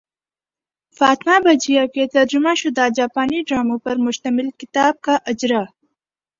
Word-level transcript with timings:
فاطمہ 0.97 1.37
بجیا 1.39 1.85
کے 1.93 2.05
ترجمہ 2.07 2.53
شدہ 2.57 2.87
جاپانی 2.95 3.41
ڈراموں 3.47 3.77
پر 3.77 3.95
مشتمل 3.97 4.49
کتاب 4.59 5.01
کا 5.01 5.17
اجراء 5.25 5.63